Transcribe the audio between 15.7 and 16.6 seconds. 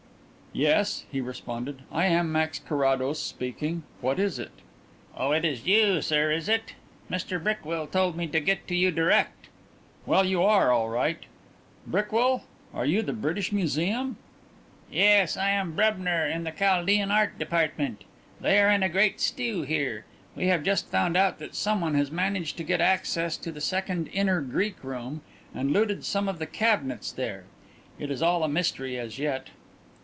Brebner in the